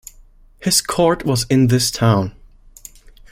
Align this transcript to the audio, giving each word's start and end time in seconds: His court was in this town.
His 0.57 0.81
court 0.81 1.25
was 1.25 1.45
in 1.47 1.67
this 1.67 1.91
town. 1.91 2.35